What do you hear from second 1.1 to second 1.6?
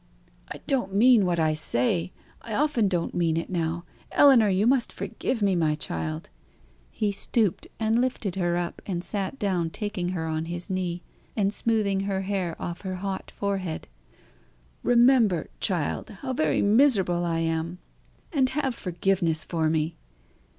what I